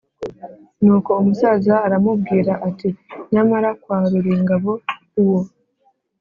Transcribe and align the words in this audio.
Nuko 0.83 1.09
umusaza 1.21 1.73
aramubwira 1.87 2.53
ati: 2.67 2.89
“Nyamara 3.33 3.69
kwa 3.81 3.97
Ruringabo 4.11 4.71
uwo 5.21 5.39